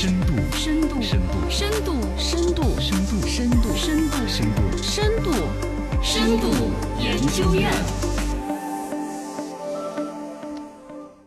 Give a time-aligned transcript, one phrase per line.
[0.00, 5.30] 深度，深度，深度，深度，深度，深度，深度，深度，深度，深度，
[6.00, 7.70] 深度研究院。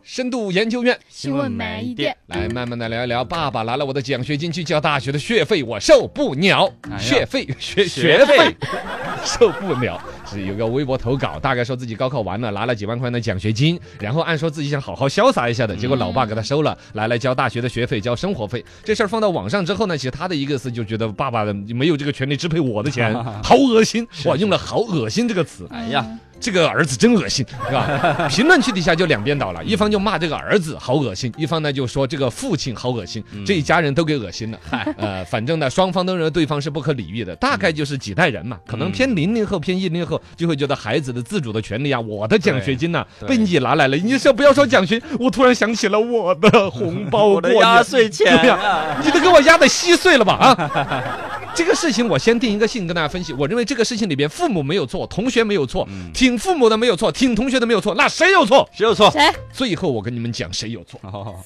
[0.02, 2.16] 深度研究院新闻慢一点。
[2.26, 6.68] 来慢慢的聊一聊，爸爸拿了我的奖学金去交大学的学费，我受不了。
[6.98, 8.56] 学费学学学费
[9.24, 10.02] 受不了。
[10.34, 18.64] 是有个微博投稿，大概说自己高考完了，拿了几万块的奖学金，然后按说自己想好好潇洒一下的，结果老爸给他收了，拿来交大学的学费，交生活费。
[18.82, 24.06] 这事儿放到网上之后呢，其实他的一个是就觉得爸爸没有这个权利支配我的钱， 好恶心。
[24.24, 25.66] 哇，用了“好恶心”这个词。
[25.70, 26.04] 哎呀，
[26.44, 28.28] 这个儿子真恶心，是吧？
[28.28, 34.58] 评论区底下就两边倒了，一方就骂这个儿子好恶心，一方呢就说这个父亲好恶心，这一家人都给恶心了。
[34.98, 51.23] 呃，反正呢，双方都认为对方是不可理喻的，大概就是几代人嘛，可能偏零零后、偏一零后就会觉得孩子的自主的权利啊，我的奖学金呐、对被你拿来了，你说不要说奖学，我突然想起了我的红包我的压岁钱对呀啊，你都给我压的稀碎了吧啊！
[51.54, 58.68] 这个事情我先定一个性跟大家分析，我认为这个事情里边父母没有错，同学没有错，挺父母的没有错，挺同学的没有错，那谁有错？
[58.72, 59.08] 谁有错？
[59.12, 59.20] 谁？
[59.52, 60.98] 最后我跟你们讲谁有错。
[61.04, 61.36] 哦，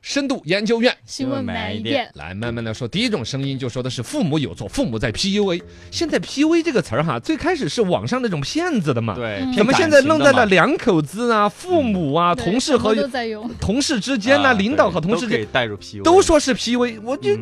[0.00, 2.10] 深度研究院新闻慢一点。
[2.14, 5.60] 来慢慢的说，第一种声音就说的是父母有错，父母在 PUA。
[5.90, 12.94] 现在 PUA 这个词儿哈，最开始是网上那种骗子的嘛，对，怎么现在弄在了两口子啊、父母啊、对同事和。
[13.60, 17.38] 同事之间呢、啊领导和同事之间都带入 PUA，都说是 PUA，我就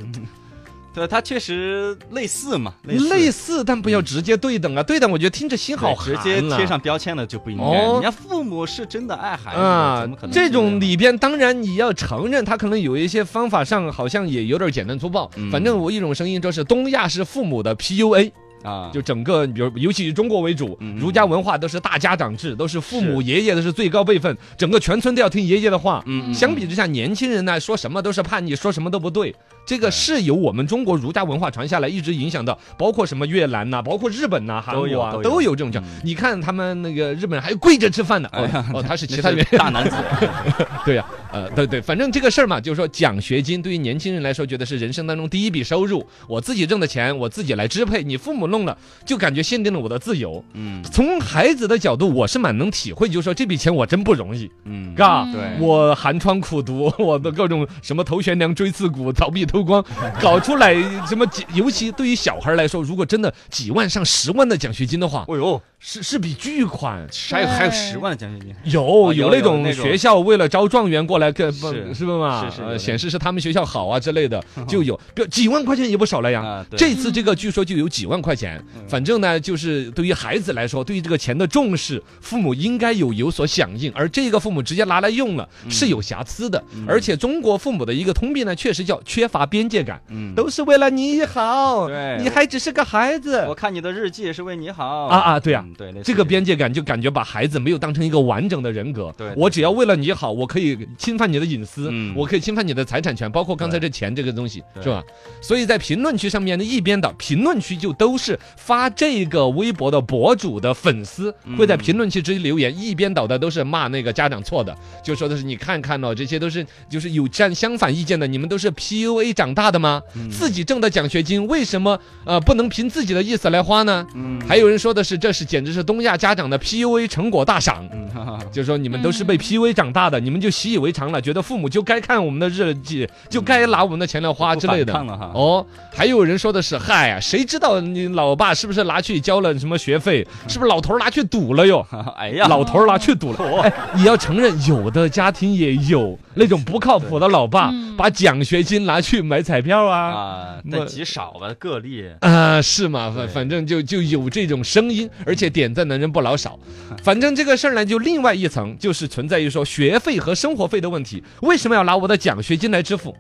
[0.95, 4.83] 对，它确实类似嘛，类似类似，但不要直接对等啊！
[4.83, 7.65] 对等，我觉得听着心好寒对直接啊贴上标签了就不应该。
[7.65, 10.31] 哦人家父母是真的爱孩子，啊怎么可能？
[10.33, 15.31] 这种里边当然你要承认，他可能有一些方法上好像也有点简单粗暴。
[15.37, 18.31] 嗯反正我一种声音就是东亚是父母的 PUA，
[18.63, 26.05] 啊，就整个比如尤其以中国为主，嗯儒家文化都是大家长制，都是父母爷爷都是最高辈分，整个全村都要听爷爷的话。
[26.35, 29.35] 相比之下，年轻人呢说什么都是叛逆，说什么都不对。
[29.65, 35.55] 这个是由我们中国儒家文化传下来，一直影响到，包括什么越南呐、包括日本呐、韩都有国啊，都有。
[35.55, 35.85] 这种叫嗯。
[36.05, 39.97] 你看他们那个日本人还跪着吃饭呢，哎哦哦，他是其他大男子，
[40.85, 50.45] 对呀、呃，对对，反正这个事儿嘛，就是说奖学金对于年轻人来说，觉得是人生当中第一笔收入，我自己挣的钱，我自己来支配，你父母弄了，就感觉限定了我的自由。
[50.55, 50.83] 嗯。
[50.85, 55.23] 从孩子的角度，我是蛮能体会，就是说这笔钱我真不容易，嗯，嘎。
[55.25, 55.41] 嗯对。
[55.61, 59.85] 我寒窗苦读， 我的各种什么头悬梁锥刺股、逃避 偷光，
[60.21, 60.75] 搞出来
[61.07, 67.07] 什么几，尤其对于小孩来说，如果真的几万上十万的奖学金的话，哎呦，是是笔巨款。
[67.31, 72.49] 还有还有十万的奖学金， 有啊有有那种学校为了招状元过来跟不是是不嘛？
[72.51, 76.65] 是是显示是他们学校好啊之类的， 就有，比几万块钱也不少了呀。
[76.77, 86.63] 这次这个据说就有几万块钱，反正呢，就是对于孩子来说，对于这个钱的重视，父母应该有有所响应，而这个父母直接拿来用了是有瑕疵的。
[86.87, 92.19] 而且中国父母的一个通病呢，确实叫缺乏边界感，嗯，都是为了你好，对。
[92.21, 93.45] 你还只是个孩子。
[93.49, 93.55] 我。
[93.55, 94.85] 看你的日记也是为你好。
[95.07, 95.65] 啊啊对啊。
[95.65, 99.15] 嗯对，这个边界感就感觉把孩子没有当成一个完整的人格。
[99.17, 99.29] 对。
[99.29, 102.13] 对我只要为了你好，我可以侵犯你的隐私，嗯。
[102.17, 105.03] 我可以侵犯你的财产权，包括刚才这钱这个东西，是吧？
[105.41, 111.57] 所以在评论区上面的，一边倒，评论区就都是发这个微博的博主的粉丝嗯。
[111.57, 120.03] 会在评论区直接留言，一边倒的都是骂那个家长错的，就说的是你看看哦，这些都是就是有站相反意见的，你们都是 PUA 长大的吗？
[120.15, 124.07] 嗯自己挣的奖学金为什么呃不能凭自己的意思来花呢？
[124.15, 127.89] 嗯还有人说的是，这是简直是东亚家长的 PUA 成果大赏。
[127.93, 134.93] 嗯哈哈就是说你们都是被 PUA 长大的，你们就习以为常了，觉得父母就该看我们的日记，就该拿我们的钱来花之类的。
[135.35, 135.65] 哦，
[135.95, 140.27] 还有人说的是，嗨呀，谁知道你老爸是不是拿去交了什么学费？
[140.49, 141.87] 是不是老头儿拿去赌了哟？
[142.17, 143.39] 哎呀，老头儿拿去赌了。
[143.63, 149.99] 哎，你要承认，有的家庭也有那种不靠谱的老爸，嗯把奖学金拿去买彩票啊。
[150.13, 152.05] 啊，那但极少吧，个例。
[152.21, 153.13] 啊、是嘛？
[153.15, 156.59] 反反正就就有这种声音，而且点赞的人不老少。
[157.03, 161.23] 反正这个事儿呢，就另外一层，就是存在于说学费和生活费的问题。
[161.43, 163.15] 为什么要拿我的奖学金来支付？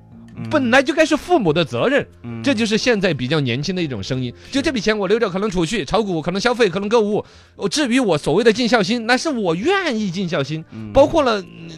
[0.50, 4.32] 本来就该是父母的责任，嗯这就是现在比较年轻的一种声音。
[4.50, 7.22] 就这笔钱我留着，可能储蓄、炒股，可能消费，可能购物。
[7.54, 11.68] 我至于我所谓的尽孝心，那是我愿意尽孝心，嗯包括了，嗯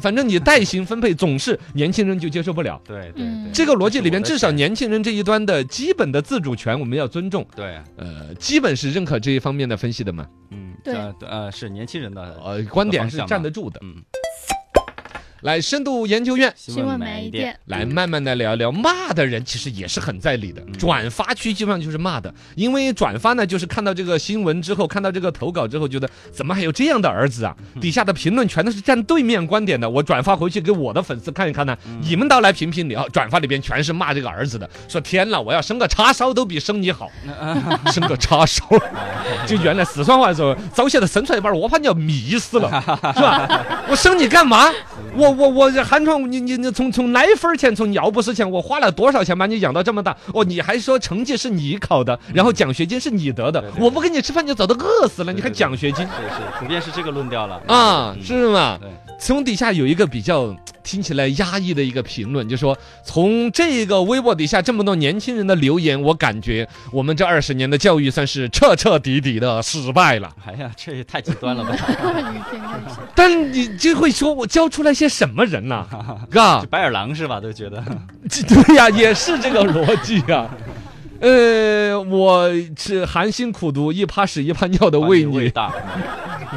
[0.00, 2.80] 反正你代薪分配总是年轻人就接受不了。
[2.86, 7.44] 对对嗯对，这个逻辑里边，至少年轻人这一端的基本的自主权，我们要尊重。
[7.56, 10.24] 对，呃，基本是认可这一方面的分析的嘛。
[10.94, 13.80] 嗯，对呃是年轻人的呃，观点是站得住的。
[13.82, 14.02] 嗯
[15.46, 20.60] 来，深度研究院新闻买一点，来慢慢的聊聊骂的人，其实也是很在理的。
[20.76, 27.54] 转发区基本上就是骂的，因为转发呢，就是看到这个新闻之后，看到这个投稿之后，觉得怎么还有这样的儿子啊？
[27.80, 33.04] 底下的评论全都是站对面观点的，我转发回去给我的粉丝看一看呢，你们倒来评评理啊！
[33.12, 37.08] 转发里边全是骂这个儿子的，说天呐，我要生个叉烧都比生你好，
[37.94, 38.64] 生个叉烧，
[39.46, 42.68] 就原来四川话说，早些的生出来一半，我怕你要迷死了，
[43.14, 43.64] 是吧？
[43.88, 44.72] 我生你干嘛？
[45.14, 50.16] 我我我寒窗，你你你从从奶粉钱，从尿不湿钱，我花了多少钱把你养到这么大？
[50.32, 58.16] 哦，你还说成绩是你考的，然后奖学金是你得的，我不给你吃饭，你就早都饿死了，你还奖学金是是，普遍是这个论调了啊？
[58.22, 58.78] 是吗？
[58.80, 60.54] 对，从底下有一个比较
[60.86, 70.32] 听起来压抑的一个评论，就说从这个微博底下这么多年轻人的留言，我感觉我们这二十年的教育算是彻彻底底的失败了。
[70.46, 71.76] 哎呀，这也太极端了吧？
[73.16, 75.84] 但你就会说我教出来些什么人呐、
[76.30, 77.40] 嘎，白眼狼是吧？
[77.40, 77.82] 都觉得
[78.30, 80.48] 对呀，也是这个逻辑啊。
[81.18, 85.50] 呃，我是含辛苦读，一趴屎一趴尿的为你，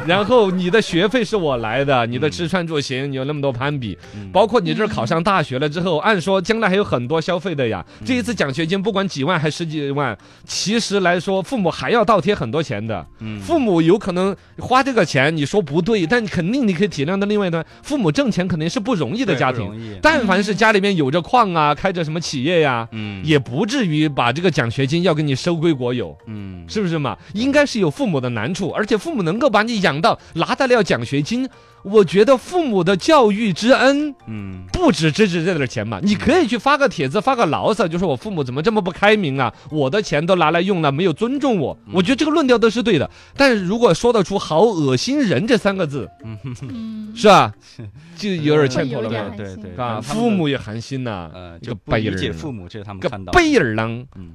[0.06, 7.84] 然后你的学费是我来的，你的吃穿住行你有那么多攀比，嗯包括你这考上大学了之后，按说将来还有很多消费的呀。
[8.04, 13.06] 这一次奖学金不管几万还十几万，其实来说父母还要倒贴很多钱的。
[13.20, 17.26] 嗯父母有可能花这个钱，你说不对，但肯定你可以体谅的。
[17.26, 26.16] 另外一端，父母挣钱肯定是不容易的家庭但凡是家里面有着矿啊，开着什么企业呀，嗯也不至于把这个奖学金要给你收归国有。
[26.26, 27.16] 嗯是不是嘛？
[27.34, 31.48] 应该是有父母的难处，而且父母能够把你养到拿得了奖学金，
[31.82, 35.98] 我觉得父母的教育之恩嗯不止只值这点钱嘛。
[36.02, 39.50] 你可以去发个帖子，发个牢骚，就说我父母怎么这么不开明啊？
[39.70, 41.78] 我的钱都拿来用了，没有尊重我。
[41.92, 47.54] 我觉得这个论调都是对的，但是如果说得出“好恶心人”这三个字，嗯，是吧？
[48.16, 49.62] 就有点欠妥了吧会有点寒？
[49.62, 54.04] 对啊，对父母也寒心呐，呃这个就不理背人儿解父母，这是他们个看到背儿郎。
[54.16, 54.32] 嗯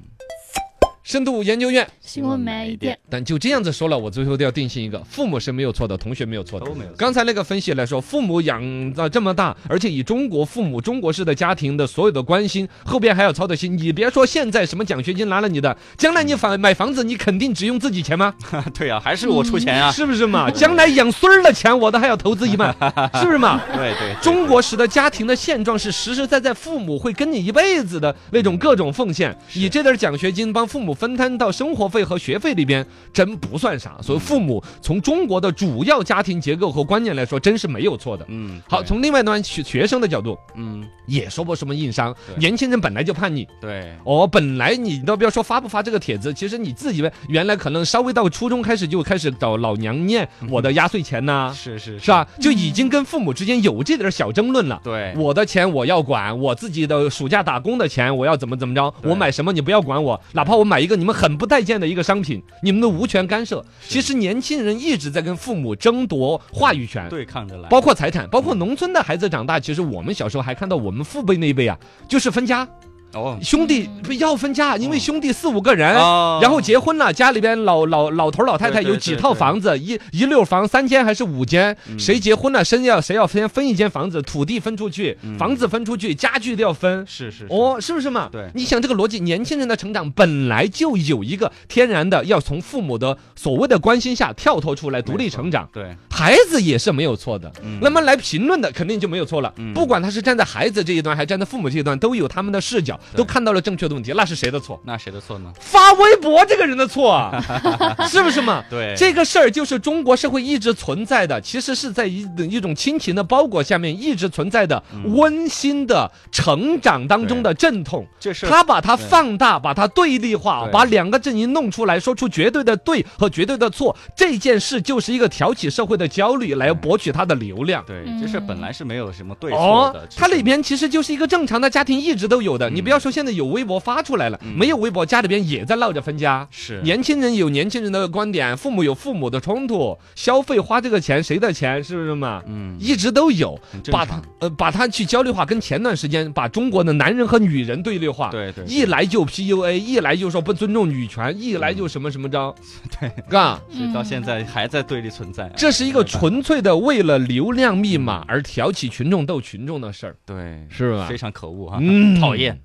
[1.06, 6.66] 深度研究院，新闻买一点，但就这样子说了，我最后都要定性一个：父母是没有错的，同学没有错的。
[6.66, 13.78] 都没有错刚才那个分析来说，父母养到这么大，而且以中国父母中国式的家庭的所有的关心，后边还要操的心。
[13.78, 18.34] 你别说现在什么奖学金拿了你的，将来你房买房子，你肯定只用自己钱吗？
[18.76, 20.50] 对啊，还是我出钱啊，是不是嘛？
[20.50, 22.74] 将来养孙儿的钱，我都还要投资一半，
[23.14, 23.60] 是不是嘛？
[23.72, 33.96] 对对，对中国式的家庭的现状是实实在在父母会跟你一辈子的那种各种奉献，以这点奖学金帮父母分摊到生活费和学费里边，真不算啥。
[34.02, 38.24] 所以父母从中国的主要家庭结构和观念来说，真是没有错的。
[38.28, 42.12] 嗯好，从另外一端学学生的角度，嗯也说不什么硬伤。
[42.38, 52.26] 年轻人本来就叛逆，对哦，本来你都不要说发不发这个帖子，其实你自己原来可能稍微到初中开始就开始找老娘念我的压岁钱呐、 是是是吧？
[52.40, 54.80] 就已经跟父母之间有这点小争论了。
[54.82, 63.64] 对我的钱我要管，我自己的暑假打工的钱我要怎么怎么着，我买什么你不要管我，哪怕我买一个你们很不待见的一个商品，你们都无权干涉。
[63.86, 67.08] 其实年轻人一直在跟父母争夺话语权。
[67.08, 71.78] 对抗着来，包括财产，包括农村的孩子长大，其实我们小时候还看到我们父辈那一辈啊，
[72.08, 72.68] 就是分家，
[73.12, 73.38] 哦。
[73.42, 76.38] 兄弟不要分家，因为兄弟四五个人，哦。
[76.42, 81.98] 然后结婚了，家里边老老老头老太太有几套房子，一一溜房三间还是五间，嗯。
[81.98, 85.36] 谁结婚了，谁要谁要分分一间房子，土地分出去，嗯。
[85.38, 87.04] 房子分出去，家具都要分。
[87.06, 87.46] 是是是。
[87.48, 88.28] 哦，是不是嘛？
[88.30, 88.50] 对。
[88.54, 95.68] 你想这个逻辑，年轻人的成长本来就有一个天然的要从父母的所谓的关心下跳脱出来，独立成长。
[95.72, 95.96] 对。
[96.10, 97.78] 孩子也是没有错的，嗯。
[97.80, 99.52] 那么来评论的肯定就没有错了。
[99.56, 99.72] 嗯。
[99.74, 104.80] 不管他是站在孩子这一端，还站在父母这一端，都有他们的视角，对都看到了正确的问题，那是谁的错？
[104.84, 105.52] 那谁的错呢？
[105.60, 107.42] 发微博这个人的错啊，
[108.08, 108.62] 是不是嘛？
[108.70, 118.06] 对这个事儿就是中国社会一直存在的，其实是在一一种亲情的包裹下面一直存在的嗯温馨的成长当中的阵痛。
[118.18, 127.84] 这是他把它放大，把它对立化，把两个阵营弄出来，说出绝对的对和绝对的错，这件事就是一个挑起社会的焦虑，来博取他的流量。
[127.86, 132.68] 对嗯这事儿本来是没有什么对错哦的，，它里边其实就是一个正常的家庭，一直都有的。
[132.70, 134.56] 你不要说现在有微博发出来了，嗯。
[134.56, 136.46] 没有微博，家里边也在闹着分家。
[136.52, 136.80] 是。
[136.82, 142.40] 年轻人有年轻人的观点，父母有父母的冲突，消费花这个钱谁的钱，是不是嘛？
[142.46, 142.76] 嗯。
[142.78, 143.58] 一直都有。
[143.90, 152.54] 把他呃把他去焦虑化，跟前段时间把中国的男人和女人对立化，对对一来就 PUA，一来就说不尊重女权，一来就什么什么着，
[153.00, 160.64] 对，嘎，所以到现在还在对立存在，这是一个纯粹的为了流量密码而挑起群众斗群众的事儿，对。
[160.70, 161.06] 是吧？
[161.08, 161.16] 非？
[161.16, 162.20] 常可恶啊，嗯。
[162.20, 162.60] 讨厌。